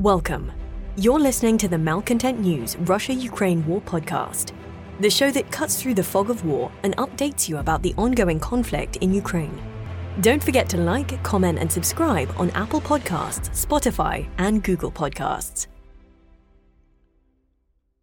Welcome. 0.00 0.50
You're 0.96 1.20
listening 1.20 1.58
to 1.58 1.68
the 1.68 1.76
Malcontent 1.76 2.40
News 2.40 2.74
Russia 2.78 3.12
Ukraine 3.12 3.66
War 3.66 3.82
Podcast, 3.82 4.54
the 4.98 5.10
show 5.10 5.30
that 5.30 5.52
cuts 5.52 5.82
through 5.82 5.92
the 5.92 6.02
fog 6.02 6.30
of 6.30 6.42
war 6.42 6.72
and 6.84 6.96
updates 6.96 7.50
you 7.50 7.58
about 7.58 7.82
the 7.82 7.92
ongoing 7.98 8.40
conflict 8.40 8.96
in 9.02 9.12
Ukraine. 9.12 9.60
Don't 10.22 10.42
forget 10.42 10.70
to 10.70 10.78
like, 10.78 11.22
comment, 11.22 11.58
and 11.58 11.70
subscribe 11.70 12.32
on 12.38 12.48
Apple 12.52 12.80
Podcasts, 12.80 13.50
Spotify, 13.50 14.26
and 14.38 14.64
Google 14.64 14.90
Podcasts. 14.90 15.66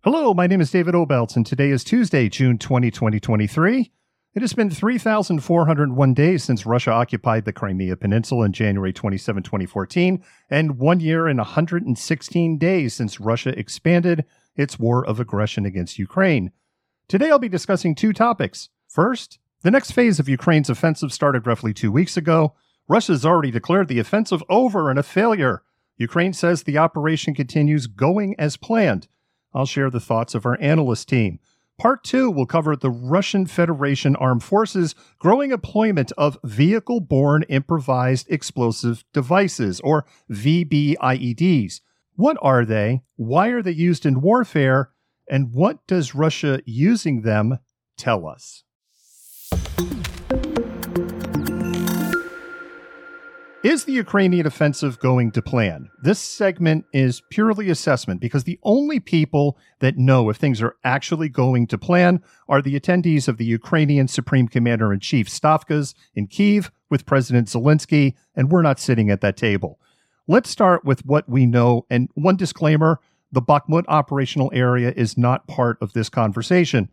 Hello, 0.03 0.35
my 0.35 0.45
name 0.45 0.61
is 0.61 0.69
David 0.69 0.93
Obelcz, 0.93 1.35
and 1.35 1.47
today 1.47 1.71
is 1.71 1.83
Tuesday, 1.83 2.29
June 2.29 2.59
20, 2.59 2.91
2023. 2.91 3.91
It 4.37 4.41
has 4.41 4.53
been 4.53 4.69
3,401 4.69 6.13
days 6.13 6.43
since 6.43 6.67
Russia 6.67 6.91
occupied 6.91 7.45
the 7.45 7.51
Crimea 7.51 7.97
Peninsula 7.97 8.45
in 8.45 8.53
January 8.53 8.93
27, 8.93 9.41
2014, 9.41 10.23
and 10.47 10.77
one 10.77 10.99
year 10.99 11.25
and 11.25 11.39
116 11.39 12.57
days 12.59 12.93
since 12.93 13.19
Russia 13.19 13.57
expanded 13.57 14.25
its 14.55 14.77
war 14.77 15.03
of 15.03 15.19
aggression 15.19 15.65
against 15.65 15.97
Ukraine. 15.97 16.51
Today 17.07 17.31
I'll 17.31 17.39
be 17.39 17.49
discussing 17.49 17.95
two 17.95 18.13
topics. 18.13 18.69
First, 18.87 19.39
the 19.63 19.71
next 19.71 19.89
phase 19.89 20.19
of 20.19 20.29
Ukraine's 20.29 20.69
offensive 20.69 21.11
started 21.11 21.47
roughly 21.47 21.73
two 21.73 21.91
weeks 21.91 22.15
ago. 22.15 22.53
Russia's 22.87 23.25
already 23.25 23.49
declared 23.49 23.87
the 23.87 23.97
offensive 23.97 24.43
over 24.49 24.91
and 24.91 24.99
a 24.99 25.03
failure. 25.03 25.63
Ukraine 25.95 26.33
says 26.33 26.61
the 26.61 26.77
operation 26.77 27.33
continues 27.33 27.87
going 27.87 28.35
as 28.37 28.55
planned. 28.55 29.07
I'll 29.51 29.65
share 29.65 29.89
the 29.89 29.99
thoughts 29.99 30.35
of 30.35 30.45
our 30.45 30.61
analyst 30.61 31.09
team. 31.09 31.39
Part 31.79 32.03
two 32.03 32.31
will 32.31 32.47
cover 32.47 32.75
the 32.75 32.89
Russian 32.89 33.45
Federation 33.45 34.15
Armed 34.15 34.43
Forces' 34.43 34.95
growing 35.19 35.51
employment 35.51 36.11
of 36.17 36.39
vehicle 36.43 36.99
borne 37.01 37.43
improvised 37.43 38.25
explosive 38.31 39.03
devices, 39.13 39.79
or 39.81 40.03
VBIEDs. 40.31 41.81
What 42.15 42.37
are 42.41 42.65
they? 42.65 43.03
Why 43.15 43.49
are 43.49 43.61
they 43.61 43.73
used 43.73 44.07
in 44.07 44.21
warfare? 44.21 44.89
And 45.29 45.53
what 45.53 45.85
does 45.85 46.15
Russia 46.15 46.61
using 46.65 47.21
them 47.21 47.59
tell 47.95 48.25
us? 48.25 48.63
Is 53.67 53.83
the 53.83 53.91
Ukrainian 53.91 54.47
offensive 54.47 54.97
going 54.97 55.29
to 55.31 55.41
plan? 55.41 55.89
This 56.01 56.19
segment 56.19 56.85
is 56.93 57.21
purely 57.29 57.69
assessment 57.69 58.21
because 58.21 58.45
the 58.45 58.57
only 58.63 59.01
people 59.01 59.57
that 59.79 59.97
know 59.97 60.29
if 60.29 60.37
things 60.37 60.61
are 60.61 60.77
actually 60.85 61.27
going 61.27 61.67
to 61.67 61.77
plan 61.77 62.23
are 62.47 62.61
the 62.61 62.79
attendees 62.79 63.27
of 63.27 63.35
the 63.35 63.43
Ukrainian 63.43 64.07
Supreme 64.07 64.47
Commander 64.47 64.93
in 64.93 65.01
Chief 65.01 65.27
Stavkas 65.27 65.95
in 66.15 66.27
Kiev 66.27 66.71
with 66.89 67.05
President 67.05 67.49
Zelensky, 67.49 68.13
and 68.37 68.49
we're 68.49 68.61
not 68.61 68.79
sitting 68.79 69.09
at 69.09 69.19
that 69.19 69.35
table. 69.35 69.81
Let's 70.29 70.49
start 70.49 70.85
with 70.85 71.05
what 71.05 71.27
we 71.27 71.45
know. 71.45 71.85
And 71.89 72.07
one 72.13 72.37
disclaimer 72.37 73.01
the 73.33 73.41
Bakhmut 73.41 73.83
operational 73.89 74.49
area 74.53 74.93
is 74.95 75.17
not 75.17 75.45
part 75.45 75.77
of 75.81 75.91
this 75.91 76.07
conversation. 76.07 76.89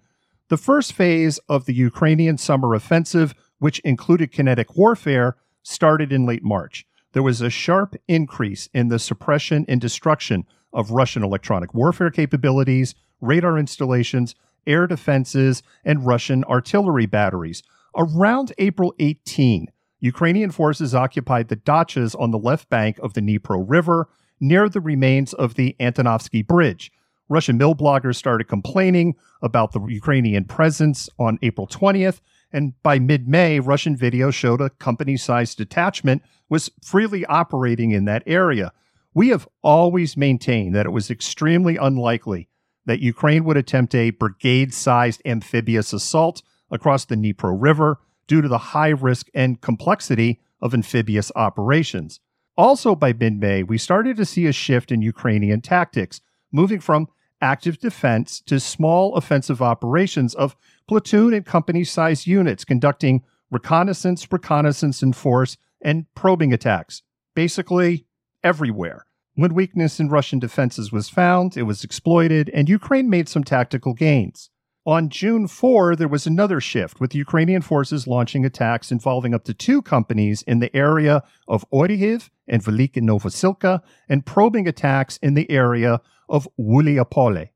The 0.49 0.57
first 0.57 0.93
phase 0.93 1.39
of 1.49 1.67
the 1.67 1.75
Ukrainian 1.75 2.37
summer 2.37 2.75
offensive, 2.75 3.33
which 3.61 3.79
included 3.81 4.33
kinetic 4.33 4.77
warfare, 4.77 5.37
started 5.65 6.13
in 6.13 6.25
late 6.25 6.45
March. 6.45 6.87
There 7.13 7.23
was 7.23 7.41
a 7.41 7.51
sharp 7.51 7.97
increase 8.07 8.69
in 8.73 8.89
the 8.89 8.99
suppression 9.01 9.65
and 9.67 9.81
destruction 9.81 10.45
of 10.73 10.93
Russian 10.93 11.25
electronic 11.25 11.75
warfare 11.75 12.11
capabilities, 12.11 12.95
radar 13.21 13.59
installations, 13.59 14.35
air 14.67 14.87
defenses, 14.87 15.63
and 15.85 16.07
Russian 16.07 16.45
artillery 16.45 17.07
batteries. 17.07 17.63
Around 17.97 18.53
April 18.59 18.95
18, 18.99 19.69
Ukrainian 20.01 20.51
forces 20.51 20.95
occupied 20.95 21.49
the 21.49 21.57
dachas 21.57 22.19
on 22.19 22.31
the 22.31 22.39
left 22.39 22.69
bank 22.69 22.99
of 22.99 23.15
the 23.15 23.21
Dnipro 23.21 23.65
River 23.67 24.09
near 24.41 24.69
the 24.69 24.81
remains 24.81 25.33
of 25.33 25.55
the 25.55 25.75
Antonovsky 25.81 26.47
Bridge. 26.47 26.93
Russian 27.29 27.57
mil 27.57 27.75
bloggers 27.75 28.17
started 28.17 28.49
complaining 28.49 29.15
about 29.41 29.73
the 29.73 29.81
Ukrainian 29.87 30.45
presence 30.45 31.09
on 31.19 31.39
April 31.43 31.67
20th 31.67 32.21
and 32.55 32.81
by 32.85 33.01
mid 33.01 33.29
May, 33.29 33.59
Russian 33.59 33.97
video 33.97 34.31
showed 34.31 34.61
a 34.61 34.71
company 34.71 35.17
sized 35.17 35.59
detachment 35.59 36.23
was 36.49 36.71
freely 36.83 37.27
operating 37.27 37.91
in 37.91 38.05
that 38.05 38.23
area. 38.27 38.73
We 39.13 39.29
have 39.29 39.49
always 39.63 40.17
maintained 40.17 40.75
that 40.75 40.87
it 40.87 40.93
was 40.93 41.11
extremely 41.11 41.77
unlikely 41.77 42.49
that 42.87 43.01
Ukraine 43.01 43.45
would 43.45 43.57
attempt 43.57 43.95
a 43.95 44.11
brigade 44.11 44.73
sized 44.73 45.21
amphibious 45.25 45.93
assault 45.93 46.43
across 46.71 47.05
the 47.05 47.17
Dnipro 47.17 47.57
River 47.61 47.99
due 48.29 48.41
to 48.41 48.49
the 48.49 48.59
high 48.59 48.91
risk 48.91 49.29
and 49.35 49.61
complexity 49.61 50.41
of 50.61 50.75
amphibious 50.75 51.33
operations. 51.35 52.21
Also, 52.57 52.95
by 52.95 53.13
mid 53.13 53.41
May, 53.41 53.65
we 53.65 53.79
started 53.79 54.17
to 54.17 54.25
see 54.25 54.47
a 54.47 54.53
shift 54.53 54.93
in 54.93 55.03
Ukrainian 55.03 55.61
tactics, 55.61 56.21
moving 56.53 56.79
from 56.79 57.09
active 57.45 57.79
defense 57.79 58.41
to 58.41 58.59
small 58.59 59.15
offensive 59.15 59.61
operations 59.61 60.35
of 60.35 60.57
platoon 60.89 61.35
and 61.35 61.45
company 61.45 61.85
sized 61.85 62.27
units 62.27 62.65
conducting 62.65 63.23
reconnaissance, 63.51 64.27
reconnaissance 64.33 65.03
in 65.03 65.13
force, 65.13 65.59
and 65.83 66.07
probing 66.15 66.55
attacks, 66.55 67.03
basically 67.35 68.07
everywhere. 68.43 69.05
When 69.35 69.53
weakness 69.53 70.01
in 70.01 70.09
Russian 70.09 70.39
defenses 70.39 70.91
was 70.91 71.11
found, 71.11 71.57
it 71.57 71.65
was 71.65 71.85
exploited, 71.85 72.49
and 72.55 72.69
Ukraine 72.69 73.11
made 73.11 73.29
some 73.29 73.45
tactical 73.45 73.93
gains. 73.93 74.49
On 74.87 75.09
June 75.09 75.47
4, 75.47 75.97
there 75.97 76.09
was 76.09 76.27
another 76.27 76.61
shift, 76.61 77.01
with 77.01 77.15
Ukrainian 77.15 77.63
forces 77.63 78.07
launching 78.07 78.45
attacks 78.45 78.93
involving 78.93 79.35
up 79.35 79.45
to 79.45 79.55
two 79.55 79.83
companies 79.83 80.43
in 80.43 80.61
the 80.61 80.75
area 80.77 81.23
of 81.49 81.65
Orikhiv 81.71 82.31
and 82.47 82.63
Velika 82.63 83.01
Novosilka, 83.01 83.83
and 84.09 84.27
probing 84.27 84.69
attacks 84.69 85.17
in 85.19 85.35
the 85.35 85.51
area 85.51 86.01
of 86.29 86.49
Uliapole. 86.59 87.49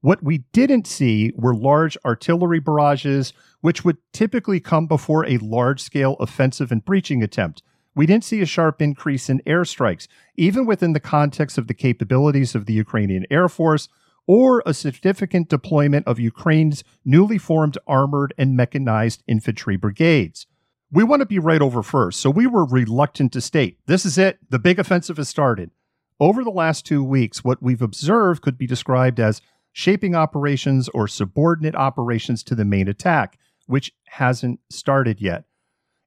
What 0.00 0.22
we 0.22 0.44
didn't 0.52 0.86
see 0.86 1.32
were 1.36 1.54
large 1.54 1.98
artillery 2.04 2.60
barrages, 2.60 3.32
which 3.60 3.84
would 3.84 3.96
typically 4.12 4.60
come 4.60 4.86
before 4.86 5.26
a 5.26 5.38
large 5.38 5.82
scale 5.82 6.16
offensive 6.20 6.70
and 6.70 6.84
breaching 6.84 7.22
attempt. 7.22 7.62
We 7.96 8.06
didn't 8.06 8.24
see 8.24 8.42
a 8.42 8.46
sharp 8.46 8.82
increase 8.82 9.30
in 9.30 9.40
airstrikes, 9.46 10.06
even 10.36 10.66
within 10.66 10.92
the 10.92 11.00
context 11.00 11.56
of 11.56 11.66
the 11.66 11.74
capabilities 11.74 12.54
of 12.54 12.66
the 12.66 12.74
Ukrainian 12.74 13.24
Air 13.30 13.48
Force, 13.48 13.88
or 14.26 14.62
a 14.66 14.74
significant 14.74 15.48
deployment 15.48 16.06
of 16.06 16.20
Ukraine's 16.20 16.84
newly 17.04 17.38
formed 17.38 17.78
armored 17.86 18.34
and 18.36 18.56
mechanized 18.56 19.22
infantry 19.26 19.76
brigades. 19.76 20.46
We 20.92 21.04
want 21.04 21.20
to 21.20 21.26
be 21.26 21.38
right 21.38 21.62
over 21.62 21.82
first, 21.82 22.20
so 22.20 22.30
we 22.30 22.46
were 22.46 22.64
reluctant 22.64 23.32
to 23.32 23.40
state 23.40 23.78
this 23.86 24.04
is 24.04 24.18
it, 24.18 24.38
the 24.50 24.58
big 24.58 24.78
offensive 24.78 25.16
has 25.16 25.28
started. 25.28 25.70
Over 26.18 26.42
the 26.42 26.50
last 26.50 26.86
two 26.86 27.04
weeks, 27.04 27.44
what 27.44 27.62
we've 27.62 27.82
observed 27.82 28.42
could 28.42 28.56
be 28.56 28.66
described 28.66 29.20
as 29.20 29.42
shaping 29.72 30.14
operations 30.14 30.88
or 30.90 31.06
subordinate 31.06 31.74
operations 31.74 32.42
to 32.44 32.54
the 32.54 32.64
main 32.64 32.88
attack, 32.88 33.38
which 33.66 33.92
hasn't 34.06 34.60
started 34.70 35.20
yet. 35.20 35.44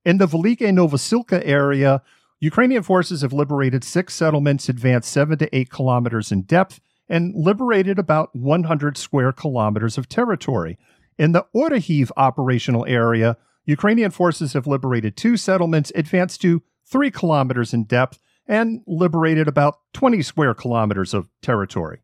In 0.04 0.18
the 0.18 0.26
Velika 0.26 0.72
Novosilka 0.72 1.42
area, 1.46 2.02
Ukrainian 2.40 2.82
forces 2.82 3.22
have 3.22 3.34
liberated 3.34 3.84
six 3.84 4.16
settlements, 4.16 4.70
advanced 4.70 5.12
seven 5.12 5.38
to 5.38 5.56
eight 5.56 5.70
kilometers 5.70 6.32
in 6.32 6.44
depth, 6.44 6.80
and 7.08 7.36
liberated 7.36 8.00
about 8.00 8.36
100 8.36 8.98
square 8.98 9.32
kilometers 9.32 9.98
of 9.98 10.10
territory. 10.10 10.78
In 11.20 11.34
the 11.34 11.46
Orikhiv 11.56 12.12
operational 12.18 12.86
area, 12.88 13.38
Ukrainian 13.66 14.10
forces 14.10 14.54
have 14.54 14.66
liberated 14.66 15.16
two 15.16 15.38
settlements, 15.38 15.92
advanced 15.94 16.42
to 16.42 16.64
three 16.86 17.12
kilometers 17.12 17.74
in 17.74 17.84
depth, 17.84 18.20
and 18.50 18.82
liberated 18.88 19.48
about 19.48 19.76
20 19.94 20.24
square 20.24 20.56
kilometers 20.56 21.14
of 21.14 21.30
territory. 21.42 22.02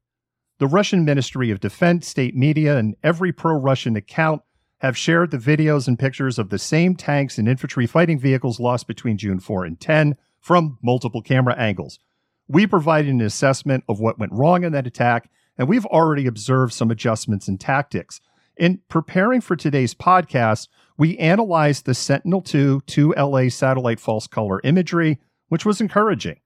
The 0.60 0.68
Russian 0.68 1.04
Ministry 1.04 1.50
of 1.50 1.60
Defense, 1.60 2.08
state 2.08 2.36
media, 2.36 2.78
and 2.78 2.96
every 3.04 3.34
pro 3.34 3.58
Russian 3.58 3.98
account 3.98 4.44
have 4.78 4.96
shared 4.96 5.32
the 5.32 5.38
videos 5.38 5.88
and 5.88 5.98
pictures 5.98 6.38
of 6.38 6.50
the 6.50 6.60
same 6.60 6.96
tanks 6.96 7.40
and 7.40 7.50
infantry 7.50 7.88
fighting 7.88 8.20
vehicles 8.20 8.60
lost 8.60 8.88
between 8.88 9.18
June 9.18 9.40
4 9.40 9.66
and 9.66 9.80
10 9.80 10.16
from 10.40 10.78
multiple 10.84 11.24
camera 11.24 11.56
angles. 11.58 12.00
We 12.48 12.68
provided 12.68 13.12
an 13.12 13.22
assessment 13.22 13.84
of 13.90 14.00
what 14.00 14.20
went 14.20 14.32
wrong 14.32 14.64
in 14.64 14.72
that 14.74 14.86
attack, 14.86 15.32
and 15.58 15.68
we've 15.68 15.86
already 15.88 16.28
observed 16.28 16.74
some 16.74 16.92
adjustments 16.92 17.48
in 17.48 17.58
tactics. 17.58 18.22
In 18.56 18.82
preparing 18.88 19.42
for 19.42 19.56
today's 19.56 19.96
podcast, 19.96 20.68
we 20.98 21.18
analyzed 21.18 21.86
the 21.86 21.96
Sentinel 21.96 22.42
2 22.42 22.84
2LA 22.86 23.52
satellite 23.52 24.00
false 24.00 24.28
color 24.28 24.62
imagery, 24.64 25.20
which 25.50 25.66
was 25.66 25.82
encouraging. 25.82 26.38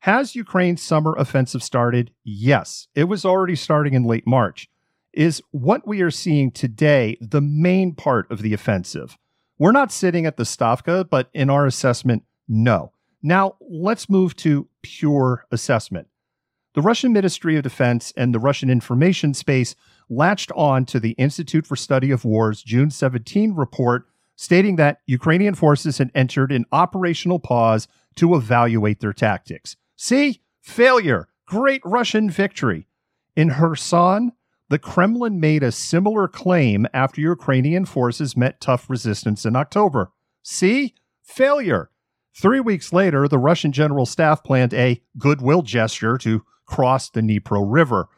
Has 0.00 0.36
Ukraine's 0.36 0.82
summer 0.82 1.14
offensive 1.16 1.62
started? 1.62 2.12
Yes, 2.22 2.88
it 2.94 3.04
was 3.04 3.24
already 3.24 3.56
starting 3.56 3.94
in 3.94 4.04
late 4.04 4.26
March. 4.26 4.68
Is 5.12 5.42
what 5.50 5.86
we 5.86 6.02
are 6.02 6.10
seeing 6.10 6.50
today 6.50 7.16
the 7.20 7.40
main 7.40 7.94
part 7.94 8.30
of 8.30 8.42
the 8.42 8.52
offensive? 8.52 9.16
We're 9.58 9.72
not 9.72 9.90
sitting 9.90 10.26
at 10.26 10.36
the 10.36 10.42
Stavka, 10.44 11.08
but 11.08 11.30
in 11.32 11.48
our 11.48 11.64
assessment, 11.66 12.24
no. 12.46 12.92
Now, 13.22 13.56
let's 13.60 14.10
move 14.10 14.36
to 14.36 14.68
pure 14.82 15.46
assessment. 15.50 16.08
The 16.74 16.82
Russian 16.82 17.14
Ministry 17.14 17.56
of 17.56 17.62
Defense 17.62 18.12
and 18.18 18.34
the 18.34 18.38
Russian 18.38 18.68
information 18.68 19.32
space 19.32 19.74
latched 20.10 20.52
on 20.54 20.84
to 20.86 21.00
the 21.00 21.12
Institute 21.12 21.66
for 21.66 21.74
Study 21.74 22.10
of 22.10 22.26
War's 22.26 22.62
June 22.62 22.90
17 22.90 23.54
report 23.54 24.06
stating 24.36 24.76
that 24.76 25.00
Ukrainian 25.06 25.54
forces 25.54 25.96
had 25.96 26.10
entered 26.14 26.52
an 26.52 26.66
operational 26.70 27.38
pause 27.38 27.88
to 28.16 28.34
evaluate 28.34 29.00
their 29.00 29.12
tactics. 29.12 29.76
See? 29.96 30.42
Failure. 30.60 31.28
Great 31.46 31.82
Russian 31.84 32.28
victory. 32.28 32.88
In 33.36 33.50
Kherson, 33.50 34.32
the 34.68 34.78
Kremlin 34.78 35.38
made 35.38 35.62
a 35.62 35.70
similar 35.70 36.26
claim 36.26 36.86
after 36.92 37.20
Ukrainian 37.20 37.84
forces 37.84 38.36
met 38.36 38.60
tough 38.60 38.90
resistance 38.90 39.46
in 39.46 39.54
October. 39.54 40.10
See? 40.42 40.94
Failure. 41.22 41.90
Three 42.34 42.60
weeks 42.60 42.92
later, 42.92 43.28
the 43.28 43.38
Russian 43.38 43.72
general 43.72 44.06
staff 44.06 44.42
planned 44.42 44.74
a 44.74 45.00
goodwill 45.18 45.62
gesture 45.62 46.18
to 46.18 46.44
cross 46.66 47.08
the 47.08 47.20
Dnipro 47.20 47.64
River. 47.64 48.08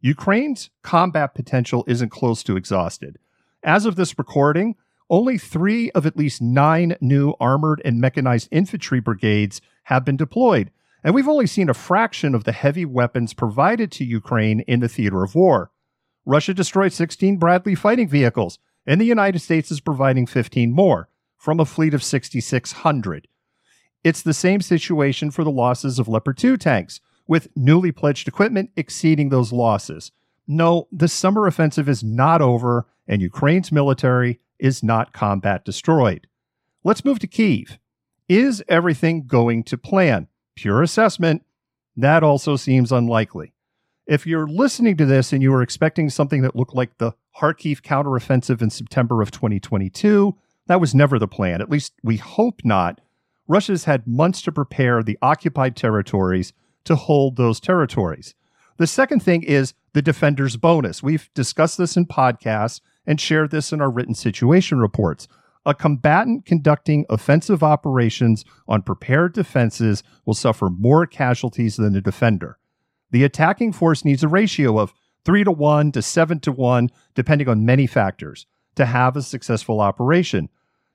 Ukraine's 0.00 0.70
combat 0.82 1.34
potential 1.34 1.84
isn't 1.86 2.10
close 2.10 2.42
to 2.42 2.56
exhausted. 2.56 3.18
As 3.62 3.86
of 3.86 3.94
this 3.94 4.18
recording, 4.18 4.74
only 5.12 5.36
three 5.36 5.90
of 5.90 6.06
at 6.06 6.16
least 6.16 6.40
nine 6.40 6.96
new 7.00 7.34
armored 7.38 7.82
and 7.84 8.00
mechanized 8.00 8.48
infantry 8.50 8.98
brigades 8.98 9.60
have 9.84 10.06
been 10.06 10.16
deployed, 10.16 10.70
and 11.04 11.14
we've 11.14 11.28
only 11.28 11.46
seen 11.46 11.68
a 11.68 11.74
fraction 11.74 12.34
of 12.34 12.44
the 12.44 12.52
heavy 12.52 12.86
weapons 12.86 13.34
provided 13.34 13.92
to 13.92 14.04
Ukraine 14.04 14.60
in 14.60 14.80
the 14.80 14.88
theater 14.88 15.22
of 15.22 15.34
war. 15.34 15.70
Russia 16.24 16.54
destroyed 16.54 16.94
16 16.94 17.36
Bradley 17.36 17.74
fighting 17.74 18.08
vehicles, 18.08 18.58
and 18.86 18.98
the 18.98 19.04
United 19.04 19.40
States 19.40 19.70
is 19.70 19.80
providing 19.80 20.26
15 20.26 20.72
more 20.72 21.10
from 21.36 21.60
a 21.60 21.66
fleet 21.66 21.92
of 21.92 22.02
6,600. 22.02 23.28
It's 24.02 24.22
the 24.22 24.32
same 24.32 24.62
situation 24.62 25.30
for 25.30 25.44
the 25.44 25.50
losses 25.50 25.98
of 25.98 26.08
Leopard 26.08 26.38
2 26.38 26.56
tanks, 26.56 27.00
with 27.26 27.54
newly 27.54 27.92
pledged 27.92 28.28
equipment 28.28 28.70
exceeding 28.76 29.28
those 29.28 29.52
losses. 29.52 30.10
No, 30.48 30.88
the 30.90 31.06
summer 31.06 31.46
offensive 31.46 31.88
is 31.88 32.02
not 32.02 32.40
over, 32.40 32.86
and 33.06 33.20
Ukraine's 33.20 33.70
military 33.70 34.40
is 34.62 34.82
not 34.82 35.12
combat 35.12 35.64
destroyed. 35.64 36.28
Let's 36.84 37.04
move 37.04 37.18
to 37.18 37.26
Kiev. 37.26 37.78
Is 38.28 38.62
everything 38.68 39.26
going 39.26 39.64
to 39.64 39.76
plan? 39.76 40.28
Pure 40.54 40.82
assessment. 40.82 41.44
That 41.96 42.22
also 42.22 42.56
seems 42.56 42.92
unlikely. 42.92 43.52
If 44.06 44.26
you're 44.26 44.46
listening 44.46 44.96
to 44.98 45.04
this 45.04 45.32
and 45.32 45.42
you 45.42 45.50
were 45.50 45.62
expecting 45.62 46.08
something 46.08 46.42
that 46.42 46.56
looked 46.56 46.74
like 46.74 46.96
the 46.98 47.12
Kharkiv 47.36 47.82
counteroffensive 47.82 48.62
in 48.62 48.70
September 48.70 49.20
of 49.20 49.32
2022, 49.32 50.36
that 50.68 50.80
was 50.80 50.94
never 50.94 51.18
the 51.18 51.28
plan. 51.28 51.60
At 51.60 51.70
least 51.70 51.94
we 52.02 52.16
hope 52.16 52.60
not. 52.64 53.00
Russia's 53.48 53.84
had 53.84 54.06
months 54.06 54.40
to 54.42 54.52
prepare 54.52 55.02
the 55.02 55.18
occupied 55.20 55.74
territories 55.74 56.52
to 56.84 56.94
hold 56.94 57.36
those 57.36 57.58
territories. 57.58 58.34
The 58.76 58.86
second 58.86 59.22
thing 59.22 59.42
is 59.42 59.74
the 59.92 60.02
defender's 60.02 60.56
bonus. 60.56 61.02
We've 61.02 61.28
discussed 61.34 61.78
this 61.78 61.96
in 61.96 62.06
podcasts 62.06 62.80
and 63.06 63.20
share 63.20 63.48
this 63.48 63.72
in 63.72 63.80
our 63.80 63.90
written 63.90 64.14
situation 64.14 64.78
reports. 64.78 65.28
A 65.64 65.74
combatant 65.74 66.44
conducting 66.44 67.06
offensive 67.08 67.62
operations 67.62 68.44
on 68.66 68.82
prepared 68.82 69.32
defenses 69.32 70.02
will 70.24 70.34
suffer 70.34 70.68
more 70.68 71.06
casualties 71.06 71.76
than 71.76 71.94
a 71.94 72.00
defender. 72.00 72.58
The 73.12 73.24
attacking 73.24 73.72
force 73.72 74.04
needs 74.04 74.24
a 74.24 74.28
ratio 74.28 74.78
of 74.78 74.92
3 75.24 75.44
to 75.44 75.52
1 75.52 75.92
to 75.92 76.02
7 76.02 76.40
to 76.40 76.52
1, 76.52 76.88
depending 77.14 77.48
on 77.48 77.64
many 77.64 77.86
factors, 77.86 78.46
to 78.74 78.86
have 78.86 79.16
a 79.16 79.22
successful 79.22 79.80
operation. 79.80 80.48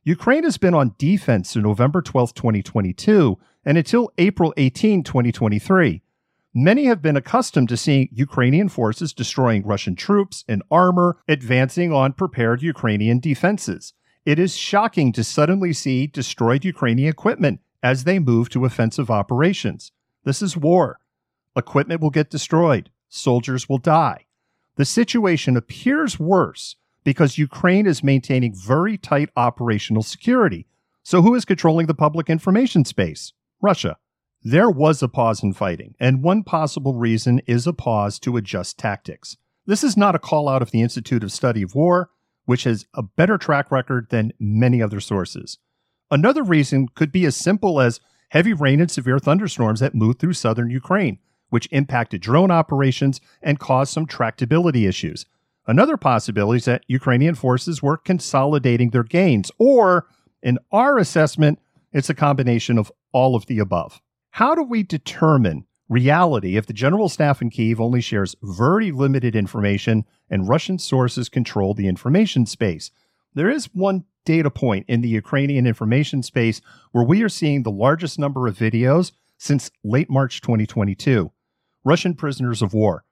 Ukraine 0.04 0.44
has 0.44 0.58
been 0.58 0.74
on 0.74 0.96
defense 0.98 1.52
since 1.52 1.64
November 1.64 2.02
12, 2.02 2.34
2022, 2.34 3.38
and 3.66 3.78
until 3.78 4.12
April 4.18 4.54
18, 4.58 5.04
2023. 5.04 6.02
Many 6.60 6.86
have 6.86 7.04
been 7.04 7.16
accustomed 7.16 7.70
to 7.70 7.78
seeing 7.78 8.10
Ukrainian 8.12 8.68
forces 8.68 9.14
destroying 9.14 9.62
Russian 9.62 9.96
troops 9.96 10.44
and 10.48 10.64
armor, 10.72 11.20
advancing 11.28 11.94
on 11.94 12.14
prepared 12.14 12.64
Ukrainian 12.64 13.20
defenses. 13.20 13.94
It 14.26 14.40
is 14.40 14.58
shocking 14.58 15.12
to 15.12 15.24
suddenly 15.24 15.72
see 15.72 16.08
destroyed 16.08 16.66
Ukrainian 16.66 17.10
equipment 17.10 17.60
as 17.84 18.06
they 18.06 18.18
move 18.18 18.50
to 18.50 18.66
offensive 18.66 19.12
operations. 19.12 19.92
This 20.24 20.42
is 20.42 20.58
war. 20.58 21.00
Equipment 21.56 22.02
will 22.02 22.10
get 22.10 22.32
destroyed, 22.32 22.90
soldiers 23.08 23.70
will 23.70 23.78
die. 23.78 24.26
The 24.78 24.86
situation 24.86 25.58
appears 25.58 26.20
worse 26.20 26.76
because 27.04 27.38
Ukraine 27.38 27.86
is 27.86 28.04
maintaining 28.04 28.56
very 28.56 28.98
tight 28.98 29.30
operational 29.36 30.02
security. 30.02 30.66
So, 31.04 31.22
who 31.22 31.36
is 31.36 31.46
controlling 31.46 31.86
the 31.86 31.94
public 31.94 32.32
information 32.32 32.84
space? 32.84 33.34
Russia. 33.62 33.98
There 34.44 34.70
was 34.70 35.02
a 35.04 35.08
pause 35.08 35.44
in 35.44 35.54
fighting, 35.54 35.96
and 36.00 36.24
one 36.24 36.44
possible 36.44 36.96
reason 36.96 37.42
is 37.48 37.68
a 37.68 37.74
pause 37.74 38.20
to 38.20 38.38
adjust 38.38 38.78
tactics. 38.78 39.38
This 39.66 39.84
is 39.84 39.98
not 39.98 40.16
a 40.16 40.20
call 40.20 40.48
out 40.48 40.62
of 40.62 40.72
the 40.72 40.82
Institute 40.82 41.24
of 41.24 41.32
Study 41.32 41.62
of 41.62 41.76
War, 41.76 42.10
which 42.46 42.64
has 42.64 42.86
a 42.94 43.04
better 43.04 43.38
track 43.38 43.72
record 43.72 44.08
than 44.10 44.32
many 44.40 44.82
other 44.82 45.00
sources. 45.00 45.58
Another 46.10 46.44
reason 46.44 46.88
could 46.96 47.12
be 47.12 47.26
as 47.26 47.36
simple 47.36 47.82
as 47.82 48.00
heavy 48.30 48.54
rain 48.54 48.80
and 48.80 48.90
severe 48.90 49.20
thunderstorms 49.20 49.82
that 49.82 49.96
moved 49.96 50.20
through 50.20 50.34
southern 50.34 50.70
Ukraine 50.70 51.20
which 51.50 51.68
impacted 51.72 52.22
drone 52.22 52.52
operations 52.52 53.22
and 53.42 53.60
caused 53.60 53.94
some 53.94 54.06
tractability 54.06 54.88
issues. 54.88 55.26
Another 55.66 55.98
possibility 55.98 56.58
is 56.58 56.66
that 56.66 56.84
Ukrainian 56.88 57.36
forces 57.36 57.84
were 57.84 57.98
consolidating 57.98 58.92
their 58.92 59.04
gains, 59.04 59.52
or, 59.58 60.08
in 60.42 60.58
our 60.72 60.98
assessment, 60.98 61.60
it's 61.92 62.10
a 62.10 62.16
combination 62.16 62.78
of 62.78 62.92
all 63.12 63.36
of 63.36 63.46
the 63.48 63.60
above. 63.60 64.02
How 64.38 64.54
do 64.54 64.62
we 64.62 64.84
determine 64.84 65.66
reality 65.90 66.58
if 66.58 66.68
the 66.68 66.72
general 66.72 67.10
staff 67.10 67.42
in 67.42 67.50
Kiev 67.50 67.82
only 67.82 68.02
shares 68.02 68.36
very 68.44 68.92
limited 68.92 69.36
information 69.36 70.06
and 70.30 70.48
Russian 70.48 70.78
sources 70.78 71.28
control 71.28 71.74
the 71.74 71.88
information 71.88 72.46
space? 72.46 72.92
There 73.34 73.50
is 73.50 73.74
one 73.74 74.04
data 74.26 74.52
point 74.52 74.86
in 74.88 75.02
the 75.02 75.10
Ukrainian 75.10 75.66
information 75.66 76.22
space 76.22 76.62
where 76.92 77.04
we 77.04 77.24
are 77.24 77.30
seeing 77.30 77.64
the 77.64 77.72
largest 77.72 78.20
number 78.20 78.46
of 78.46 78.56
videos 78.56 79.12
since 79.40 79.72
late 79.84 80.08
March 80.08 80.40
2022. 80.42 81.32
Russian 81.84 82.14
prisoners 82.14 82.62
of 82.62 82.76
war. 82.76 83.06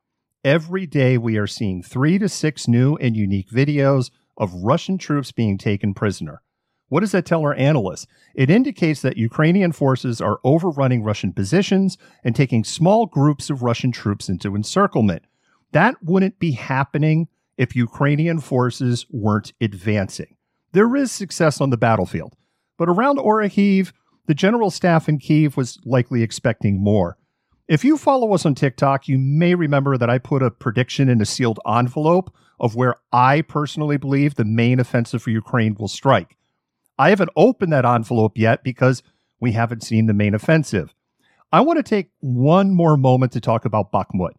Every 0.44 0.86
day 0.86 1.18
we 1.18 1.38
are 1.38 1.48
seeing 1.48 1.81
three 1.81 2.19
to 2.19 2.30
six 2.30 2.68
new 2.68 2.98
and 2.98 3.18
unique 3.18 3.50
videos 3.50 4.12
of 4.38 4.54
Russian 4.54 5.00
troops 5.00 5.31
being 5.31 5.57
taken 5.57 5.95
prisoner. 5.95 6.44
What 6.87 6.99
does 6.99 7.11
that 7.13 7.25
tell 7.25 7.41
our 7.41 7.55
analysts? 7.55 8.05
It 8.35 8.49
indicates 8.49 9.01
that 9.01 9.17
Ukrainian 9.17 9.71
forces 9.71 10.21
are 10.21 10.39
overrunning 10.43 11.03
Russian 11.03 11.33
positions 11.33 11.97
and 12.23 12.35
taking 12.35 12.63
small 12.63 13.05
groups 13.07 13.49
of 13.49 13.63
Russian 13.63 13.91
troops 13.91 14.29
into 14.29 14.55
encirclement. 14.55 15.23
That 15.71 15.95
wouldn't 16.03 16.39
be 16.39 16.51
happening 16.51 17.27
if 17.57 17.75
Ukrainian 17.75 18.39
forces 18.39 19.05
weren't 19.09 19.53
advancing. 19.59 20.35
There 20.73 20.95
is 20.95 21.11
success 21.11 21.59
on 21.59 21.69
the 21.69 21.77
battlefield, 21.77 22.35
but 22.77 22.89
around 22.89 23.17
Orikhiv, 23.17 23.91
the 24.27 24.33
general 24.33 24.69
staff 24.69 25.07
in 25.07 25.19
Kiev 25.19 25.57
was 25.57 25.79
likely 25.85 26.21
expecting 26.21 26.83
more. 26.83 27.17
If 27.67 27.83
you 27.83 27.97
follow 27.97 28.33
us 28.33 28.45
on 28.45 28.53
TikTok, 28.53 29.07
you 29.07 29.17
may 29.17 29.55
remember 29.55 29.97
that 29.97 30.09
I 30.09 30.17
put 30.19 30.43
a 30.43 30.51
prediction 30.51 31.09
in 31.09 31.19
a 31.19 31.25
sealed 31.25 31.59
envelope 31.68 32.31
of 32.59 32.75
where 32.75 32.95
I 33.11 33.42
personally 33.42 33.97
believe 33.97 34.35
the 34.35 34.45
main 34.45 34.80
offensive 34.80 35.23
for 35.23 35.31
Ukraine 35.31 35.75
will 35.80 35.87
strike. 35.87 36.37
I 36.97 37.09
haven't 37.09 37.31
opened 37.35 37.73
that 37.73 37.85
envelope 37.85 38.37
yet 38.37 38.64
because 38.64 39.04
we 39.40 39.52
haven't 39.52 39.83
seen 39.83 40.06
the 40.06 40.14
main 40.14 40.33
offensive. 40.33 40.94
I 41.52 41.61
want 41.61 41.78
to 41.78 41.83
take 41.83 42.11
one 42.19 42.71
more 42.71 42.97
moment 42.97 43.31
to 43.33 43.42
talk 43.42 43.66
about 43.66 43.92
Bakhmut. 43.92 44.31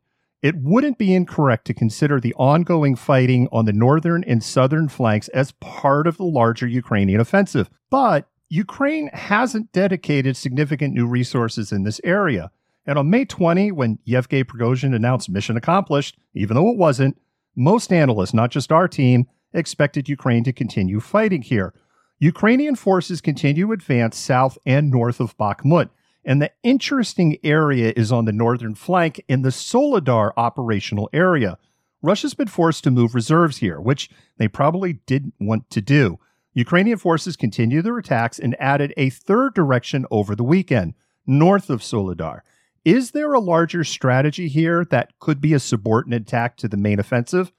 It 0.42 0.56
wouldn't 0.56 0.98
be 0.98 1.14
incorrect 1.14 1.66
to 1.66 1.74
consider 1.74 2.20
the 2.20 2.34
ongoing 2.34 2.94
fighting 2.94 3.48
on 3.52 3.64
the 3.64 3.72
northern 3.72 4.22
and 4.24 4.42
southern 4.42 4.88
flanks 4.88 5.28
as 5.28 5.52
part 5.52 6.06
of 6.06 6.18
the 6.18 6.24
larger 6.24 6.66
Ukrainian 6.66 7.20
offensive, 7.20 7.70
but 7.90 8.28
Ukraine 8.48 9.10
hasn't 9.12 9.72
dedicated 9.72 10.36
significant 10.36 10.94
new 10.94 11.06
resources 11.06 11.72
in 11.72 11.82
this 11.82 12.00
area. 12.04 12.50
And 12.86 12.98
on 12.98 13.10
May 13.10 13.24
20, 13.24 13.72
when 13.72 13.98
Yevgeny 14.04 14.44
Prigozhin 14.44 14.94
announced 14.94 15.28
mission 15.28 15.56
accomplished, 15.56 16.16
even 16.34 16.54
though 16.54 16.70
it 16.70 16.76
wasn't, 16.76 17.20
most 17.56 17.92
analysts, 17.92 18.34
not 18.34 18.50
just 18.50 18.70
our 18.70 18.86
team, 18.86 19.26
expected 19.52 20.08
Ukraine 20.08 20.44
to 20.44 20.52
continue 20.52 21.00
fighting 21.00 21.42
here. 21.42 21.74
Ukrainian 22.18 22.76
forces 22.76 23.20
continue 23.20 23.66
to 23.66 23.72
advance 23.72 24.16
south 24.16 24.56
and 24.64 24.90
north 24.90 25.20
of 25.20 25.36
Bakhmut, 25.36 25.90
and 26.24 26.40
the 26.40 26.50
interesting 26.62 27.36
area 27.44 27.92
is 27.94 28.10
on 28.10 28.24
the 28.24 28.32
northern 28.32 28.74
flank 28.74 29.22
in 29.28 29.42
the 29.42 29.50
Soledar 29.50 30.32
operational 30.36 31.10
area. 31.12 31.58
Russia's 32.00 32.32
been 32.32 32.48
forced 32.48 32.84
to 32.84 32.90
move 32.90 33.14
reserves 33.14 33.58
here, 33.58 33.78
which 33.80 34.08
they 34.38 34.48
probably 34.48 34.94
didn't 35.06 35.34
want 35.38 35.68
to 35.70 35.82
do. 35.82 36.18
Ukrainian 36.54 36.96
forces 36.96 37.36
continue 37.36 37.82
their 37.82 37.98
attacks 37.98 38.38
and 38.38 38.56
added 38.58 38.94
a 38.96 39.10
third 39.10 39.52
direction 39.52 40.06
over 40.10 40.34
the 40.34 40.44
weekend, 40.44 40.94
north 41.26 41.68
of 41.68 41.82
Soledar. 41.82 42.40
Is 42.82 43.10
there 43.10 43.34
a 43.34 43.40
larger 43.40 43.84
strategy 43.84 44.48
here 44.48 44.86
that 44.86 45.18
could 45.18 45.40
be 45.40 45.52
a 45.52 45.58
subordinate 45.58 46.22
attack 46.22 46.56
to 46.58 46.68
the 46.68 46.78
main 46.78 46.98
offensive? 46.98 47.52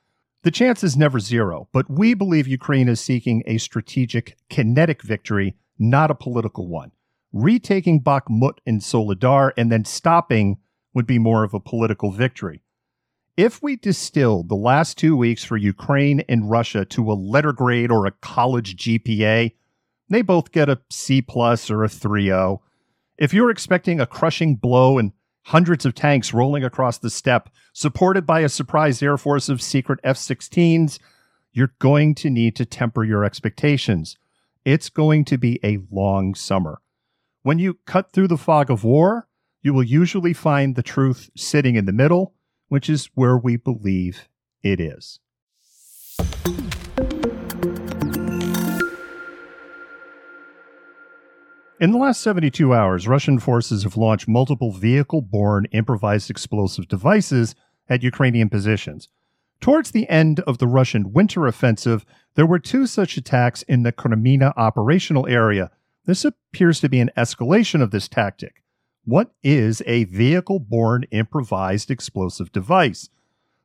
The 0.48 0.52
chance 0.52 0.82
is 0.82 0.96
never 0.96 1.20
zero, 1.20 1.68
but 1.74 1.90
we 1.90 2.14
believe 2.14 2.48
Ukraine 2.48 2.88
is 2.88 3.02
seeking 3.02 3.44
a 3.46 3.58
strategic, 3.58 4.38
kinetic 4.50 5.02
victory, 5.02 5.58
not 5.78 6.10
a 6.10 6.16
political 6.16 6.70
one. 6.70 6.94
Retaking 7.34 8.02
Bakhmut 8.02 8.60
and 8.66 8.80
Soledar 8.80 9.52
and 9.58 9.70
then 9.70 9.84
stopping 9.84 10.60
would 10.94 11.06
be 11.06 11.20
more 11.20 11.44
of 11.44 11.54
a 11.54 11.60
political 11.60 12.14
victory. 12.14 12.64
If 13.36 13.62
we 13.62 13.76
distilled 13.76 14.48
the 14.48 14.56
last 14.56 14.98
two 14.98 15.18
weeks 15.18 15.44
for 15.44 15.58
Ukraine 15.58 16.22
and 16.30 16.50
Russia 16.50 16.86
to 16.86 17.12
a 17.12 17.22
letter 17.34 17.52
grade 17.52 17.92
or 17.92 18.06
a 18.06 18.12
college 18.12 18.78
GPA, 18.78 19.52
they 20.08 20.22
both 20.22 20.54
get 20.54 20.70
a 20.70 20.80
C 20.90 21.22
plus 21.22 21.70
or 21.70 21.84
a 21.84 21.90
3.0. 21.90 22.60
If 23.18 23.34
you're 23.34 23.52
expecting 23.52 24.00
a 24.00 24.08
crushing 24.08 24.56
blow 24.56 24.98
and 24.98 25.12
hundreds 25.48 25.86
of 25.86 25.96
tanks 25.96 26.34
rolling 26.34 26.64
across 26.64 26.98
the 26.98 27.10
steppe, 27.10 27.50
supported 27.72 28.26
by 28.26 28.42
a 28.42 28.50
surprise 28.50 29.02
air 29.02 29.18
force 29.18 29.48
of 29.48 29.62
secret 29.62 29.98
F 30.04 30.18
16s, 30.18 31.00
you're 31.54 31.74
going 31.80 32.14
to 32.14 32.30
need 32.30 32.54
to 32.54 32.66
temper 32.66 33.04
your 33.04 33.24
expectations. 33.24 34.18
It's 34.66 34.90
going 34.90 35.24
to 35.26 35.38
be 35.38 35.58
a 35.64 35.80
long 35.90 36.36
summer. 36.36 36.82
When 37.44 37.60
you 37.60 37.80
cut 37.86 38.12
through 38.12 38.28
the 38.28 38.38
fog 38.38 38.70
of 38.70 38.84
war, 38.84 39.30
you 39.62 39.74
will 39.74 39.84
usually 39.84 40.34
find 40.34 40.76
the 40.76 40.84
truth 40.84 41.30
sitting 41.38 41.76
in 41.76 41.86
the 41.86 41.94
middle, 41.94 42.34
which 42.68 42.90
is 42.90 43.10
where 43.16 43.38
we 43.38 43.56
believe 43.56 44.28
it 44.64 44.82
is. 44.82 45.22
In 51.80 51.92
the 51.92 52.00
last 52.00 52.22
72 52.22 52.74
hours, 52.74 53.08
Russian 53.08 53.38
forces 53.38 53.84
have 53.84 53.96
launched 53.96 54.28
multiple 54.28 54.72
vehicle 54.72 55.22
borne 55.22 55.66
improvised 55.66 56.32
explosive 56.32 56.88
devices 56.88 57.54
at 57.88 58.02
Ukrainian 58.02 58.50
positions. 58.50 59.10
Towards 59.62 59.92
the 59.92 60.10
end 60.10 60.40
of 60.42 60.58
the 60.58 60.66
Russian 60.66 61.14
winter 61.14 61.46
offensive, 61.46 62.04
there 62.34 62.48
were 62.48 62.58
two 62.58 62.88
such 62.88 63.16
attacks 63.16 63.62
in 63.64 63.84
the 63.84 63.92
Kreminna 63.92 64.54
operational 64.58 65.28
area. 65.28 65.70
This 66.06 66.26
appears 66.26 66.80
to 66.80 66.90
be 66.90 67.00
an 67.00 67.12
escalation 67.16 67.84
of 67.84 67.92
this 67.92 68.08
tactic. 68.08 68.64
What 69.06 69.30
is 69.44 69.84
a 69.86 70.06
vehicle 70.06 70.60
borne 70.60 71.04
improvised 71.12 71.92
explosive 71.92 72.52
device? 72.52 73.10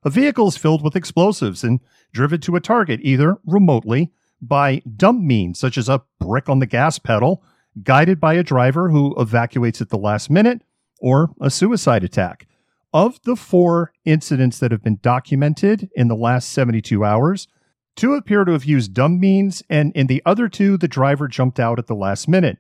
A 0.04 0.10
vehicle 0.10 0.48
is 0.48 0.58
filled 0.58 0.82
with 0.82 0.96
explosives 0.96 1.64
and 1.64 1.80
driven 2.12 2.42
to 2.42 2.56
a 2.56 2.60
target 2.60 3.00
either 3.02 3.38
remotely 3.46 4.12
by 4.42 4.82
dumb 4.96 5.26
means, 5.26 5.58
such 5.58 5.78
as 5.78 5.88
a 5.88 6.02
brick 6.20 6.50
on 6.50 6.58
the 6.58 6.66
gas 6.66 6.98
pedal 6.98 7.42
guided 7.82 8.20
by 8.20 8.34
a 8.34 8.42
driver 8.42 8.90
who 8.90 9.14
evacuates 9.16 9.80
at 9.80 9.88
the 9.88 9.98
last 9.98 10.30
minute, 10.30 10.62
or 11.00 11.30
a 11.40 11.50
suicide 11.50 12.04
attack. 12.04 12.46
Of 12.92 13.20
the 13.22 13.36
four 13.36 13.92
incidents 14.04 14.58
that 14.58 14.70
have 14.70 14.82
been 14.82 14.98
documented 15.00 15.88
in 15.94 16.08
the 16.08 16.16
last 16.16 16.50
72 16.50 17.04
hours, 17.04 17.48
two 17.96 18.14
appear 18.14 18.44
to 18.44 18.52
have 18.52 18.64
used 18.64 18.92
dumb 18.92 19.18
means, 19.18 19.62
and 19.70 19.92
in 19.94 20.06
the 20.06 20.22
other 20.26 20.48
two, 20.48 20.76
the 20.76 20.88
driver 20.88 21.26
jumped 21.26 21.58
out 21.58 21.78
at 21.78 21.86
the 21.86 21.94
last 21.94 22.28
minute. 22.28 22.58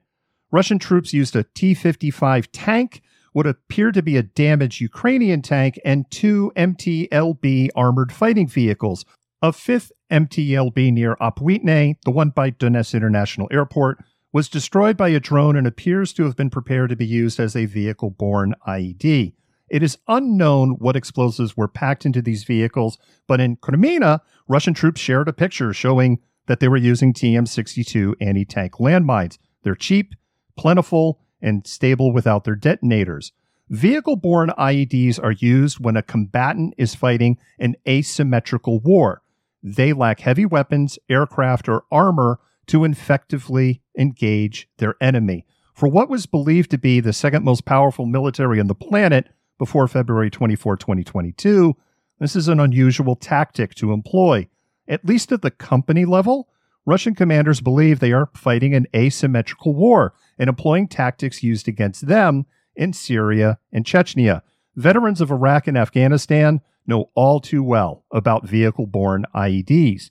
Russian 0.50 0.78
troops 0.78 1.12
used 1.12 1.36
a 1.36 1.44
T 1.54 1.74
55 1.74 2.50
tank, 2.52 3.02
what 3.32 3.46
appeared 3.46 3.94
to 3.94 4.02
be 4.02 4.16
a 4.16 4.22
damaged 4.22 4.80
Ukrainian 4.80 5.42
tank, 5.42 5.78
and 5.84 6.10
two 6.10 6.52
MTLB 6.56 7.70
armored 7.74 8.12
fighting 8.12 8.48
vehicles. 8.48 9.04
A 9.40 9.52
fifth 9.52 9.90
MTLB 10.10 10.92
near 10.92 11.16
Opytne, 11.20 11.96
the 12.04 12.10
one 12.10 12.30
by 12.30 12.50
Donetsk 12.50 12.94
International 12.94 13.48
Airport, 13.50 13.98
was 14.32 14.48
destroyed 14.48 14.96
by 14.96 15.10
a 15.10 15.20
drone 15.20 15.56
and 15.56 15.66
appears 15.66 16.12
to 16.14 16.24
have 16.24 16.36
been 16.36 16.50
prepared 16.50 16.90
to 16.90 16.96
be 16.96 17.06
used 17.06 17.38
as 17.38 17.54
a 17.54 17.66
vehicle 17.66 18.10
borne 18.10 18.54
IED. 18.66 19.34
It 19.68 19.82
is 19.82 19.98
unknown 20.08 20.72
what 20.72 20.96
explosives 20.96 21.56
were 21.56 21.68
packed 21.68 22.04
into 22.04 22.20
these 22.22 22.44
vehicles, 22.44 22.98
but 23.26 23.40
in 23.40 23.56
Kreminna, 23.56 24.20
Russian 24.48 24.74
troops 24.74 25.00
shared 25.00 25.28
a 25.28 25.32
picture 25.32 25.72
showing 25.72 26.20
that 26.46 26.60
they 26.60 26.68
were 26.68 26.76
using 26.76 27.12
TM 27.12 27.46
62 27.46 28.16
anti 28.20 28.44
tank 28.44 28.74
landmines. 28.74 29.38
They're 29.62 29.74
cheap, 29.74 30.14
plentiful, 30.56 31.20
and 31.40 31.66
stable 31.66 32.12
without 32.12 32.44
their 32.44 32.54
detonators. 32.54 33.32
Vehicle 33.68 34.16
borne 34.16 34.50
IEDs 34.58 35.22
are 35.22 35.32
used 35.32 35.80
when 35.80 35.96
a 35.96 36.02
combatant 36.02 36.74
is 36.76 36.94
fighting 36.94 37.38
an 37.58 37.74
asymmetrical 37.88 38.80
war. 38.80 39.22
They 39.62 39.92
lack 39.92 40.20
heavy 40.20 40.44
weapons, 40.44 40.98
aircraft, 41.08 41.68
or 41.68 41.84
armor 41.90 42.38
to 42.72 42.84
effectively 42.86 43.82
engage 43.98 44.66
their 44.78 44.94
enemy. 44.98 45.44
For 45.74 45.90
what 45.90 46.08
was 46.08 46.24
believed 46.24 46.70
to 46.70 46.78
be 46.78 47.00
the 47.00 47.12
second 47.12 47.44
most 47.44 47.66
powerful 47.66 48.06
military 48.06 48.58
on 48.58 48.66
the 48.66 48.74
planet 48.74 49.28
before 49.58 49.86
February 49.86 50.30
24, 50.30 50.78
2022, 50.78 51.76
this 52.18 52.34
is 52.34 52.48
an 52.48 52.58
unusual 52.58 53.14
tactic 53.14 53.74
to 53.74 53.92
employ. 53.92 54.48
At 54.88 55.04
least 55.04 55.32
at 55.32 55.42
the 55.42 55.50
company 55.50 56.06
level, 56.06 56.48
Russian 56.86 57.14
commanders 57.14 57.60
believe 57.60 58.00
they 58.00 58.12
are 58.12 58.30
fighting 58.34 58.74
an 58.74 58.86
asymmetrical 58.96 59.74
war 59.74 60.14
and 60.38 60.48
employing 60.48 60.88
tactics 60.88 61.42
used 61.42 61.68
against 61.68 62.06
them 62.06 62.46
in 62.74 62.94
Syria 62.94 63.58
and 63.70 63.84
Chechnya. 63.84 64.40
Veterans 64.76 65.20
of 65.20 65.30
Iraq 65.30 65.66
and 65.66 65.76
Afghanistan 65.76 66.62
know 66.86 67.10
all 67.14 67.38
too 67.38 67.62
well 67.62 68.06
about 68.10 68.48
vehicle 68.48 68.86
borne 68.86 69.26
IEDs. 69.34 70.10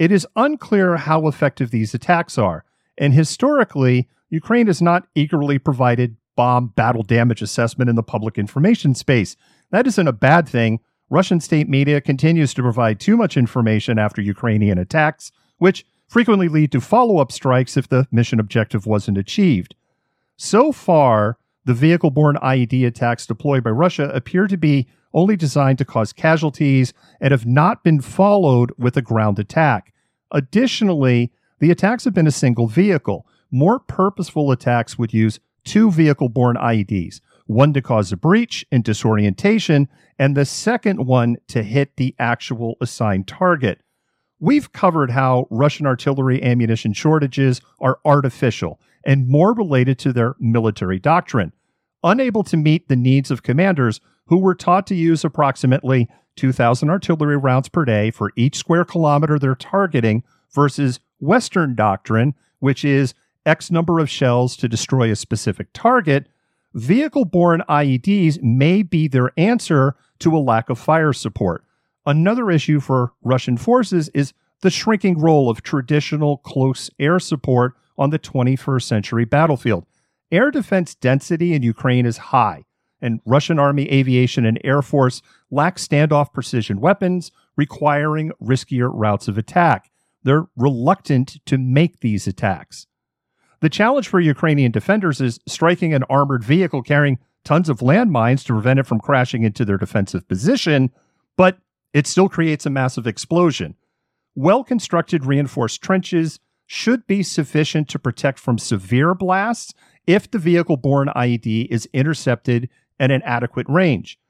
It 0.00 0.10
is 0.10 0.26
unclear 0.34 0.96
how 0.96 1.28
effective 1.28 1.70
these 1.70 1.92
attacks 1.92 2.38
are, 2.38 2.64
and 2.96 3.12
historically, 3.12 4.08
Ukraine 4.30 4.66
has 4.66 4.80
not 4.80 5.06
eagerly 5.14 5.58
provided 5.58 6.16
bomb 6.36 6.68
battle 6.68 7.02
damage 7.02 7.42
assessment 7.42 7.90
in 7.90 7.96
the 7.96 8.02
public 8.02 8.38
information 8.38 8.94
space. 8.94 9.36
That 9.72 9.86
isn't 9.86 10.08
a 10.08 10.12
bad 10.14 10.48
thing. 10.48 10.80
Russian 11.10 11.38
state 11.38 11.68
media 11.68 12.00
continues 12.00 12.54
to 12.54 12.62
provide 12.62 12.98
too 12.98 13.14
much 13.14 13.36
information 13.36 13.98
after 13.98 14.22
Ukrainian 14.22 14.78
attacks, 14.78 15.32
which 15.58 15.84
frequently 16.08 16.48
lead 16.48 16.72
to 16.72 16.80
follow 16.80 17.18
up 17.18 17.30
strikes 17.30 17.76
if 17.76 17.86
the 17.86 18.08
mission 18.10 18.40
objective 18.40 18.86
wasn't 18.86 19.18
achieved. 19.18 19.74
So 20.38 20.72
far, 20.72 21.36
the 21.64 21.74
vehicle 21.74 22.10
borne 22.10 22.36
IED 22.36 22.86
attacks 22.86 23.26
deployed 23.26 23.62
by 23.62 23.70
Russia 23.70 24.10
appear 24.14 24.46
to 24.46 24.56
be 24.56 24.86
only 25.12 25.36
designed 25.36 25.78
to 25.78 25.84
cause 25.84 26.12
casualties 26.12 26.92
and 27.20 27.32
have 27.32 27.46
not 27.46 27.82
been 27.84 28.00
followed 28.00 28.72
with 28.78 28.96
a 28.96 29.02
ground 29.02 29.38
attack. 29.38 29.92
Additionally, 30.30 31.32
the 31.58 31.70
attacks 31.70 32.04
have 32.04 32.14
been 32.14 32.26
a 32.26 32.32
single 32.32 32.66
vehicle. 32.66 33.26
More 33.50 33.78
purposeful 33.78 34.52
attacks 34.52 34.98
would 34.98 35.12
use 35.12 35.40
two 35.64 35.90
vehicle 35.90 36.28
borne 36.28 36.56
IEDs, 36.56 37.20
one 37.46 37.72
to 37.72 37.82
cause 37.82 38.12
a 38.12 38.16
breach 38.16 38.64
and 38.70 38.84
disorientation, 38.84 39.88
and 40.18 40.36
the 40.36 40.44
second 40.44 41.06
one 41.06 41.36
to 41.48 41.62
hit 41.62 41.96
the 41.96 42.14
actual 42.18 42.76
assigned 42.80 43.26
target. 43.26 43.80
We've 44.38 44.72
covered 44.72 45.10
how 45.10 45.48
Russian 45.50 45.86
artillery 45.86 46.42
ammunition 46.42 46.94
shortages 46.94 47.60
are 47.80 47.98
artificial 48.04 48.80
and 49.04 49.28
more 49.28 49.52
related 49.52 49.98
to 50.00 50.12
their 50.12 50.34
military 50.38 50.98
doctrine. 50.98 51.52
Unable 52.02 52.42
to 52.44 52.56
meet 52.56 52.88
the 52.88 52.96
needs 52.96 53.30
of 53.30 53.42
commanders, 53.42 54.00
who 54.26 54.38
were 54.38 54.54
taught 54.54 54.86
to 54.86 54.94
use 54.94 55.24
approximately 55.24 56.08
2,000 56.36 56.88
artillery 56.88 57.36
rounds 57.36 57.68
per 57.68 57.84
day 57.84 58.10
for 58.10 58.32
each 58.36 58.56
square 58.56 58.84
kilometer 58.84 59.38
they're 59.38 59.54
targeting, 59.54 60.22
versus 60.52 61.00
Western 61.18 61.74
doctrine, 61.74 62.34
which 62.58 62.84
is 62.84 63.14
X 63.46 63.70
number 63.70 63.98
of 63.98 64.10
shells 64.10 64.56
to 64.56 64.68
destroy 64.68 65.10
a 65.10 65.16
specific 65.16 65.68
target, 65.72 66.28
vehicle 66.74 67.24
borne 67.24 67.62
IEDs 67.68 68.42
may 68.42 68.82
be 68.82 69.08
their 69.08 69.32
answer 69.36 69.96
to 70.20 70.36
a 70.36 70.38
lack 70.38 70.68
of 70.68 70.78
fire 70.78 71.12
support. 71.12 71.64
Another 72.06 72.50
issue 72.50 72.80
for 72.80 73.12
Russian 73.22 73.56
forces 73.56 74.08
is 74.10 74.32
the 74.62 74.70
shrinking 74.70 75.18
role 75.18 75.48
of 75.48 75.62
traditional 75.62 76.38
close 76.38 76.90
air 76.98 77.18
support 77.18 77.74
on 78.00 78.10
the 78.10 78.18
21st 78.18 78.82
century 78.82 79.24
battlefield. 79.26 79.84
Air 80.32 80.50
defense 80.50 80.94
density 80.94 81.52
in 81.52 81.62
Ukraine 81.62 82.06
is 82.06 82.16
high, 82.16 82.64
and 83.02 83.20
Russian 83.26 83.58
Army 83.58 83.88
aviation 83.92 84.46
and 84.46 84.58
Air 84.64 84.80
Force 84.80 85.20
lack 85.50 85.76
standoff 85.76 86.32
precision 86.32 86.80
weapons, 86.80 87.30
requiring 87.56 88.32
riskier 88.42 88.90
routes 88.92 89.28
of 89.28 89.36
attack. 89.36 89.90
They're 90.22 90.46
reluctant 90.56 91.44
to 91.46 91.58
make 91.58 92.00
these 92.00 92.26
attacks. 92.26 92.86
The 93.60 93.68
challenge 93.68 94.08
for 94.08 94.20
Ukrainian 94.20 94.72
defenders 94.72 95.20
is 95.20 95.38
striking 95.46 95.92
an 95.92 96.04
armored 96.04 96.42
vehicle 96.42 96.82
carrying 96.82 97.18
tons 97.44 97.68
of 97.68 97.80
landmines 97.80 98.44
to 98.46 98.54
prevent 98.54 98.80
it 98.80 98.86
from 98.86 99.00
crashing 99.00 99.42
into 99.42 99.66
their 99.66 99.76
defensive 99.76 100.26
position, 100.26 100.90
but 101.36 101.58
it 101.92 102.06
still 102.06 102.28
creates 102.28 102.64
a 102.64 102.70
massive 102.70 103.06
explosion. 103.06 103.74
Well 104.34 104.64
constructed 104.64 105.26
reinforced 105.26 105.82
trenches 105.82 106.40
should 106.72 107.04
be 107.08 107.20
sufficient 107.20 107.88
to 107.88 107.98
protect 107.98 108.38
from 108.38 108.56
severe 108.56 109.12
blasts 109.12 109.74
if 110.06 110.30
the 110.30 110.38
vehicle 110.38 110.76
borne 110.76 111.08
IED 111.16 111.66
is 111.68 111.88
intercepted 111.92 112.68
at 113.00 113.10
an 113.10 113.20
adequate 113.22 113.66
range. 113.68 114.20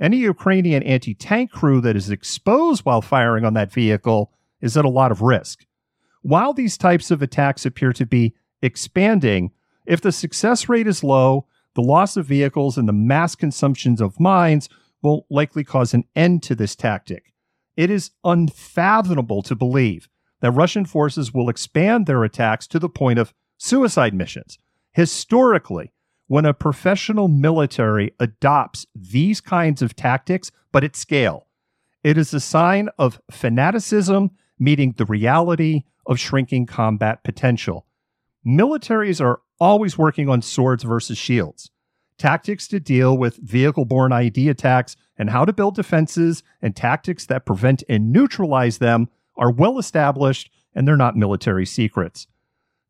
Any 0.00 0.16
Ukrainian 0.16 0.82
anti 0.82 1.12
tank 1.12 1.50
crew 1.50 1.78
that 1.82 1.96
is 1.96 2.08
exposed 2.08 2.86
while 2.86 3.02
firing 3.02 3.44
on 3.44 3.52
that 3.52 3.70
vehicle 3.70 4.32
is 4.62 4.78
at 4.78 4.86
a 4.86 4.88
lot 4.88 5.12
of 5.12 5.20
risk. 5.20 5.66
While 6.22 6.54
these 6.54 6.78
types 6.78 7.10
of 7.10 7.20
attacks 7.20 7.66
appear 7.66 7.92
to 7.92 8.06
be 8.06 8.34
expanding, 8.62 9.50
if 9.84 10.00
the 10.00 10.10
success 10.10 10.70
rate 10.70 10.86
is 10.86 11.04
low, 11.04 11.44
the 11.74 11.82
loss 11.82 12.16
of 12.16 12.24
vehicles 12.24 12.78
and 12.78 12.88
the 12.88 12.94
mass 12.94 13.34
consumptions 13.34 14.00
of 14.00 14.18
mines 14.18 14.70
will 15.02 15.26
likely 15.28 15.64
cause 15.64 15.92
an 15.92 16.04
end 16.16 16.42
to 16.44 16.54
this 16.54 16.74
tactic. 16.74 17.34
It 17.76 17.90
is 17.90 18.12
unfathomable 18.24 19.42
to 19.42 19.54
believe 19.54 20.08
that 20.40 20.52
Russian 20.52 20.84
forces 20.84 21.32
will 21.32 21.48
expand 21.48 22.06
their 22.06 22.24
attacks 22.24 22.66
to 22.68 22.78
the 22.78 22.88
point 22.88 23.18
of 23.18 23.32
suicide 23.58 24.14
missions. 24.14 24.58
Historically, 24.92 25.92
when 26.26 26.44
a 26.44 26.54
professional 26.54 27.28
military 27.28 28.12
adopts 28.20 28.86
these 28.94 29.40
kinds 29.40 29.82
of 29.82 29.96
tactics, 29.96 30.50
but 30.72 30.84
at 30.84 30.96
scale. 30.96 31.46
It 32.02 32.16
is 32.16 32.32
a 32.32 32.40
sign 32.40 32.88
of 32.98 33.20
fanaticism 33.30 34.30
meeting 34.58 34.94
the 34.96 35.04
reality 35.04 35.82
of 36.06 36.18
shrinking 36.18 36.66
combat 36.66 37.22
potential. 37.24 37.86
Militaries 38.46 39.20
are 39.20 39.40
always 39.58 39.98
working 39.98 40.28
on 40.28 40.40
swords 40.40 40.82
versus 40.84 41.18
shields. 41.18 41.70
tactics 42.20 42.68
to 42.68 42.78
deal 42.78 43.16
with 43.16 43.36
vehicle 43.38 43.86
borne 43.86 44.12
ID 44.12 44.48
attacks, 44.48 44.94
and 45.16 45.30
how 45.30 45.44
to 45.44 45.52
build 45.52 45.74
defenses 45.74 46.42
and 46.62 46.76
tactics 46.76 47.26
that 47.26 47.44
prevent 47.44 47.82
and 47.88 48.12
neutralize 48.12 48.78
them 48.78 49.08
are 49.36 49.50
well 49.50 49.78
established 49.78 50.50
and 50.74 50.86
they're 50.86 50.96
not 50.96 51.16
military 51.16 51.66
secrets. 51.66 52.26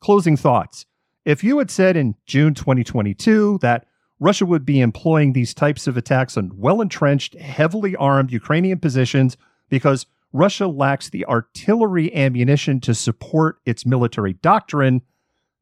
Closing 0.01 0.37
thoughts. 0.37 0.87
If 1.25 1.45
you 1.45 1.59
had 1.59 1.71
said 1.71 1.97
in 1.97 2.15
June 2.27 2.55
2022 2.55 3.59
that 3.63 3.87
Russia 4.19 4.45
would 4.47 4.67
be 4.67 4.81
employing 4.81 5.33
these 5.33 5.55
types 5.55 5.87
of 5.87 5.97
attacks 5.97 6.37
on 6.37 6.53
well 6.55 6.81
entrenched, 6.81 7.35
heavily 7.35 7.97
armed 7.97 8.33
Ukrainian 8.33 8.79
positions 8.79 9.37
because 9.69 10.07
Russia 10.33 10.67
lacks 10.67 11.09
the 11.09 11.27
artillery 11.27 12.15
ammunition 12.15 12.81
to 12.81 12.95
support 12.95 13.59
its 13.65 13.85
military 13.85 14.35
doctrine, 14.35 15.03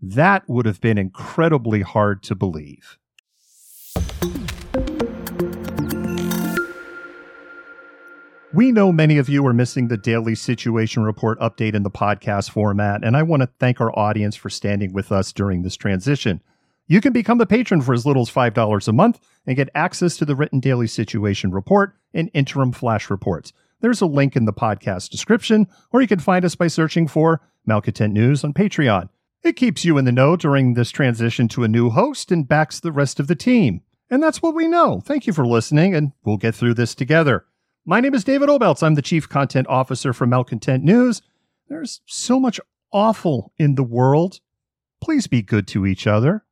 that 0.01 0.49
would 0.49 0.67
have 0.67 0.81
been 0.81 0.99
incredibly 0.99 1.83
hard 1.83 2.23
to 2.25 2.35
believe. 2.35 2.99
We 8.55 8.73
know 8.73 8.93
many 8.93 9.19
of 9.19 9.29
you 9.29 9.47
are 9.47 9.53
missing 9.53 9.89
the 9.89 9.99
daily 9.99 10.35
situation 10.35 11.03
report 11.03 11.39
update 11.39 11.75
in 11.75 11.83
the 11.83 11.91
podcast 11.91 12.51
format, 12.51 13.05
and 13.05 13.15
I 13.15 13.23
want 13.23 13.43
to 13.43 13.51
thank 13.59 13.79
our 13.79 13.97
audience 13.99 14.37
for 14.37 14.49
standing 14.49 14.95
with 14.95 15.13
us 15.13 15.35
during 15.35 15.61
this 15.61 15.77
transition. 15.77 16.41
You 16.87 17.03
can 17.03 17.13
become 17.13 17.43
a 17.43 17.47
patron 17.47 17.83
for 17.83 17.93
as 17.93 18.07
little 18.07 18.23
as 18.23 18.31
$5 18.31 18.89
a 18.89 18.93
month 18.93 19.21
and 19.47 19.55
get 19.55 19.69
access 19.75 20.17
to 20.17 20.25
the 20.25 20.35
written 20.35 20.61
daily 20.61 20.87
situation 20.87 21.51
report 21.51 21.95
and 22.15 22.31
interim 22.33 22.73
flash 22.73 23.11
reports. 23.11 23.53
There's 23.81 24.01
a 24.01 24.07
link 24.07 24.35
in 24.35 24.47
the 24.47 24.55
podcast 24.55 25.11
description, 25.11 25.67
or 25.93 26.01
you 26.01 26.09
can 26.09 26.19
find 26.19 26.43
us 26.43 26.55
by 26.55 26.69
searching 26.69 27.07
for 27.07 27.43
Malcontent 27.67 28.15
News 28.15 28.45
on 28.45 28.55
Patreon. 28.55 29.11
It 29.43 29.57
keeps 29.57 29.85
you 29.85 29.99
in 29.99 30.07
the 30.07 30.11
know 30.11 30.37
during 30.37 30.73
this 30.73 30.91
transition 30.91 31.49
to 31.49 31.65
a 31.65 31.69
new 31.69 31.91
host 31.91 32.33
and 32.33 32.49
backs 32.49 32.81
the 32.81 32.93
rest 32.93 33.21
of 33.21 33.27
the 33.27 33.37
team. 33.37 33.83
And 34.09 34.23
that's 34.23 34.41
what 34.41 34.55
we 34.55 34.67
know. 34.67 35.03
Thank 35.05 35.27
you 35.27 35.35
for 35.35 35.47
listening, 35.47 35.95
and 35.95 36.13
we'll 36.25 36.39
get 36.39 36.55
through 36.55 36.75
this 36.75 36.95
together. 36.95 37.45
My 37.89 38.01
name 38.01 38.13
is 38.13 38.23
David 38.23 38.51
Obelcz. 38.51 38.83
I'm 38.83 38.97
the 38.97 39.01
Chief 39.01 39.31
Content 39.31 39.67
Officer 39.67 40.13
for 40.13 40.27
Malcontent 40.27 40.85
News. 40.85 41.23
There's 41.71 42.03
so 42.05 42.39
much 42.39 42.61
awful 42.93 43.51
in 43.57 43.77
the 43.77 43.83
world. 43.83 44.41
Please 45.01 45.27
be 45.27 45.41
good 45.41 45.67
to 45.69 45.87
each 45.87 46.07
other. 46.07 46.45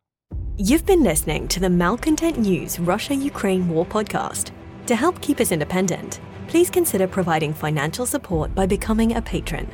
You've 0.57 0.87
been 0.87 1.03
listening 1.03 1.47
to 1.49 1.61
the 1.61 1.69
Malcontent 1.69 2.39
News 2.39 2.81
Russia 2.81 3.15
Ukraine 3.15 3.69
War 3.69 3.85
podcast. 3.85 4.53
To 4.87 4.97
help 4.97 5.21
keep 5.21 5.39
us 5.39 5.53
independent, 5.53 6.21
please 6.49 6.71
consider 6.71 7.07
providing 7.07 7.53
financial 7.53 8.07
support 8.07 8.55
by 8.55 8.65
becoming 8.65 9.17
a 9.17 9.21
patron. 9.21 9.69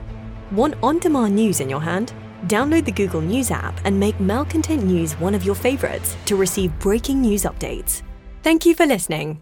Want 0.51 0.75
on 0.83 0.99
demand 0.99 1.37
news 1.37 1.61
in 1.61 1.71
your 1.71 1.81
hand? 1.81 2.13
Download 2.49 2.85
the 2.85 2.91
Google 2.91 3.21
News 3.21 3.53
app 3.53 3.81
and 3.85 4.01
make 4.01 4.19
Malcontent 4.19 4.83
News 4.83 5.13
one 5.21 5.33
of 5.33 5.45
your 5.45 5.55
favorites 5.55 6.17
to 6.25 6.35
receive 6.35 6.77
breaking 6.81 7.23
news 7.23 7.45
updates. 7.45 8.03
Thank 8.43 8.67
you 8.67 8.75
for 8.75 8.85
listening. 8.85 9.41